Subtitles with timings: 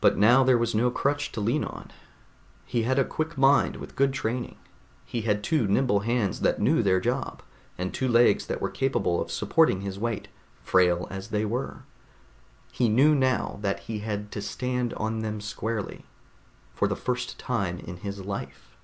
[0.00, 1.90] But now there was no crutch to lean on.
[2.64, 4.56] He had a quick mind with good training.
[5.04, 7.42] He had two nimble hands that knew their job,
[7.76, 10.28] and two legs that were capable of supporting his weight,
[10.62, 11.78] frail as they were.
[12.70, 16.06] He knew now that he had to stand on them squarely,
[16.72, 18.76] for the first time in his life.